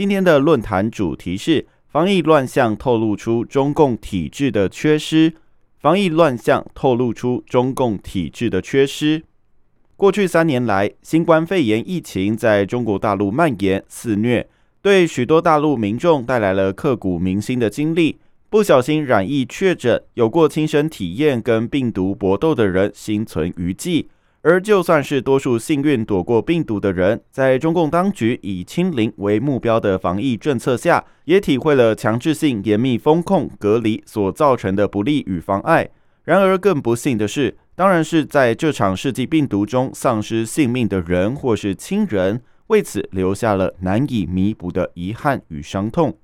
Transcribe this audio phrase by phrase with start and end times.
[0.00, 5.34] 今天的论坛主题是防疫乱象透露出中共体制的缺失。
[5.78, 9.22] 防疫乱象透露出中共体制的缺失。
[9.98, 14.48] 过去三年来，新冠肺炎疫情在中国大陆蔓延肆虐，
[14.80, 18.18] 对许多大陆民众带来了刻骨铭心的经历。
[18.48, 24.08] 不小心染疫确诊，有过亲身体验跟病毒搏斗的人，心存余悸。
[24.42, 35.90] 而就算是多数幸运躲过病毒的人，在中共当局以清零为目标的防疫政策下，也体会了强制性严密封控隔离所造成的不利与妨碍。
[36.24, 46.16] 然而，更不幸的是，当然是在这场世纪病毒中丧失性命的人或是亲人，为此留下了难以弥补的遗憾与伤痛。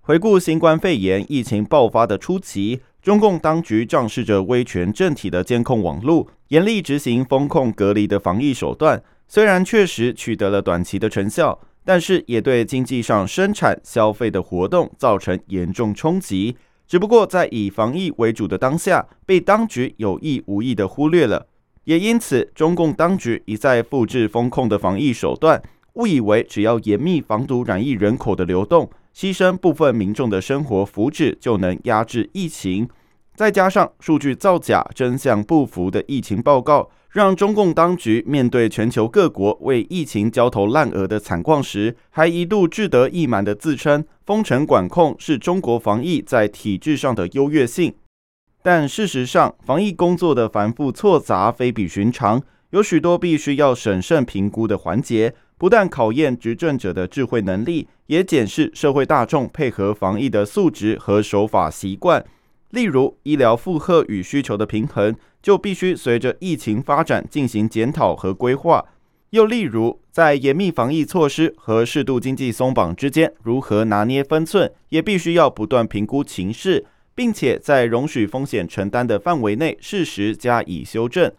[0.00, 2.80] 回顾新冠肺炎疫情爆发的初期。
[3.02, 9.02] 中共当局仗势着威权政体的监控网络，严厉执行封控隔离的防疫手段。
[9.26, 16.56] 虽然确实取得了短期的成效，但是也对经济上生产消费的活动造成严重冲击。
[16.86, 21.44] 只不过在以防疫为主的当下，被当局有意无意的忽略了。
[21.82, 25.60] 也因此，中共当局一再复制封控的防疫手段，
[25.94, 28.88] 误以为只要严密防堵染疫人口的流动。
[29.14, 32.88] 牺牲部分民众的生活福祉就能压制疫情，
[33.34, 47.94] 再加上数据造假、真相不符的疫情报告，让中共当局面对全球各国为疫情焦头烂额的惨况时，还一度志得意满的自称封城管控是中国防疫在体制上的优越性。
[48.62, 55.34] 但事实上，防疫工作的繁复错杂非比寻常，有许多必须要审慎评估的环节。
[55.62, 62.24] 不但考验执政者的智慧能力，也检视社会大众配合防疫的素质和守法习惯。
[62.70, 68.84] 例如，医疗负荷与需求的平衡，就必须随着疫情发展进行检讨和规划。
[69.30, 76.84] 又例如，在严密防疫措施和适度经济松绑之间，如何拿捏分寸，也必须要不断评估情势，
[77.14, 81.32] 并且在容许风险承担的范围内，适时加以修正。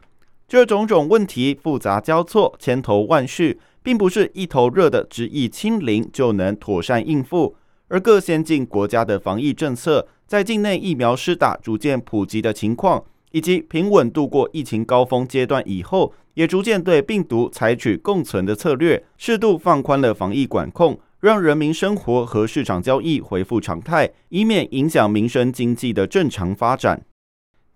[0.53, 3.59] 这种种问题复杂交错，千头万绪。
[3.81, 7.55] 并不是一头热的执意清零就能妥善应付，
[7.87, 27.03] 而各先进国家的防疫政策，在境内疫苗施打逐渐普及的情况，以及平稳度过疫情高峰阶段以后，也逐渐对病毒采取共存的策略，适度放宽了防疫管控，让人民生活和市场交易恢复常态，以免影响民生经济的正常发展。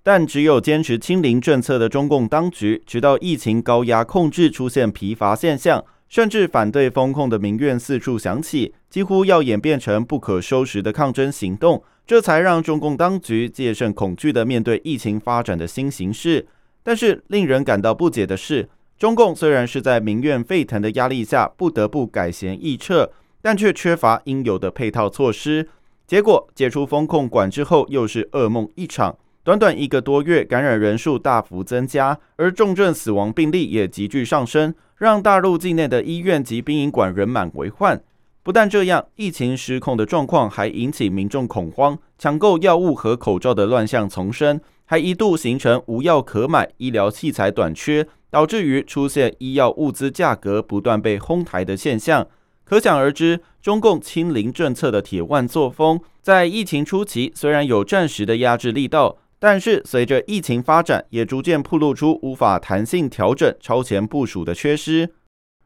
[0.07, 5.83] 但只有坚持清零政策的中共当局，直到疫情高压控制出现疲乏现象。
[6.07, 16.47] 甚至反对风控的民怨四处响起，几乎要演变成不可收拾的抗争行动，这才让中共当局戒慎恐惧地面对疫情发展的新形势。
[16.81, 25.67] 但是，令人感到不解的是，中共虽然是在民怨沸腾的压力下不得不改弦易辙，但却缺乏应有的配套措施。
[26.07, 29.17] 结果，解除风控管制后，又是噩梦一场。
[29.47, 34.75] 短短一个多月，感染人数大幅增加，而重症死亡病例也急剧上升。
[34.97, 38.03] 让大陆境内的医院及殡仪馆人满为患。
[38.43, 52.27] 不但这样，疫情失控的状况还引起民众恐慌，抢购药物和口罩的乱象丛生，还一度形成无药可买、医疗器材短缺，导致于出现医药物资价格不断被哄抬的现象。
[52.65, 59.15] 可想而知，中共清零政策的铁腕作风，在疫情初期虽然有暂时的压制力道。
[59.39, 65.13] 但是，随着疫情发展，也逐渐暴露出无法弹性调整、超前部署的缺失。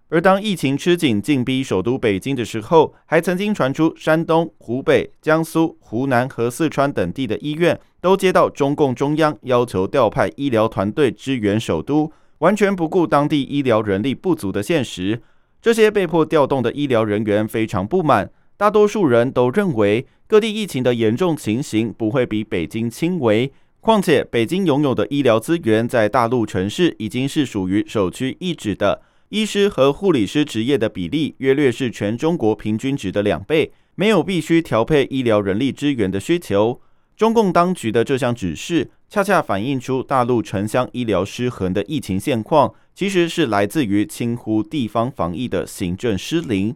[0.10, 15.22] 而当疫情吃紧、进逼首都北京的时候，还曾经传出山东、湖北、江苏、湖南和四川等地的医院都接到中共中央要求调派医疗团队支援首都，完全不顾当地医疗人力不足的现实。
[15.62, 18.30] 这些被迫调动的医疗人员非常不满。
[18.62, 23.52] 大多数人都认为，各地疫情的严重情形不会比北京轻微。
[23.80, 36.80] 况且，北京拥有的医疗资源在大陆城市已经是属于首屈一指的，医师和护理师职业的比例约略是全中国平均值的两倍，没有必须调配医疗人力资源的需求。
[37.18, 46.76] 中共当局的这项指示，恰恰反映出大陆城乡医疗失衡的疫情现况，其实是来自于轻忽地方防疫的行政失灵。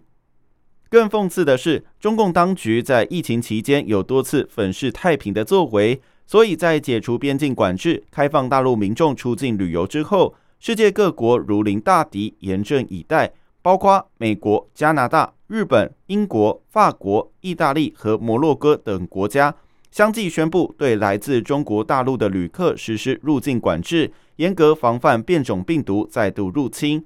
[0.89, 19.53] 更讽刺的是，中共当局在疫情期间有多次粉饰太平的作为，所以在解除边境管制、开放大陆民众出境旅游之后，世界各国如临大敌，严阵以待，包括美国、加拿大、日本、英国、法国、意大利和摩洛哥等国家，
[19.91, 27.03] 相继宣布对来自中国大陆的旅客实施入境管制，严格防范变种病毒再度入侵。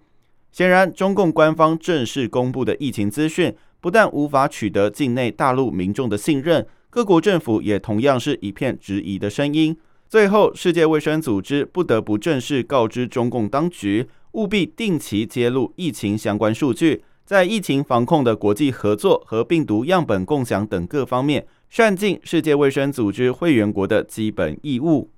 [0.52, 3.56] 显然，中共官方正式公布的疫情资讯。
[3.82, 9.78] 不但无法取得境内大陆民众的信任，各国政府也同样是一片质疑的声音。
[10.08, 25.12] 最后，世界卫生组织不得不正式告知中共当局，务必定期揭露疫情相关数据，在疫情防控的国际合作和病毒样本共享等各方面，善尽世界卫生组织会员国的基本义务。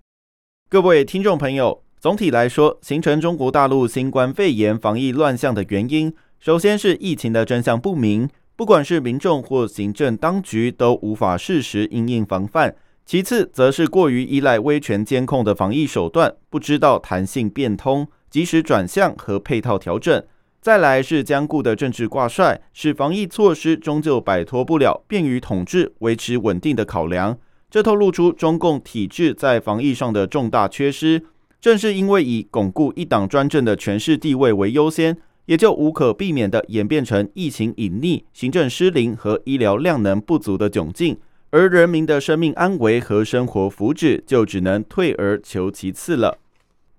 [0.69, 8.29] 各位听众朋友，总体来说，形成中国大陆新冠肺炎防疫乱象的原因，首先是疫情的真相不明。
[8.55, 12.75] 不管是民众或行政当局都无法适时应应防范，
[13.05, 20.23] 其次则是过于依赖威权监控的防疫手段，不知道弹性变通、及时转向和配套调整。
[20.61, 27.35] 再来是僵固的政治挂帅，使防疫措施终究摆脱不了便于统治、维持稳定的考量。
[27.71, 31.23] 这透露出中共体制在防疫上的重大缺失。
[31.59, 35.17] 正是因为以巩固一党专政的权势地位为优先。
[35.51, 41.19] 也就无可避免地演变成疫情隐匿、行政失灵和医疗量能不足的窘境，
[41.49, 46.37] 而人民的生命安危和生活福祉就只能退而求其次了。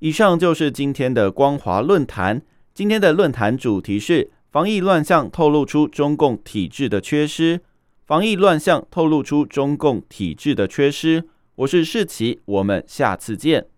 [0.00, 2.42] 以上就是今天的光华论坛。
[2.74, 7.62] 今天的论坛主题是防疫乱象透露出中共体制的缺失。
[8.04, 11.24] 防疫乱象透露出中共体制的缺失。
[11.54, 13.71] 我是世奇，我们下次见。